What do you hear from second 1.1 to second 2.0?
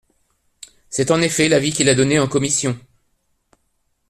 en effet, l’avis qu’il a